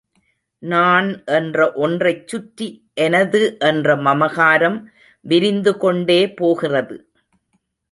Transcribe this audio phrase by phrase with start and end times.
[0.63, 2.67] நான் என்ற ஒன்றைச் சுற்றி
[3.05, 4.79] எனது என்ற மமகாரம்
[5.25, 6.97] விரிந்து கொண்டே போகிறது.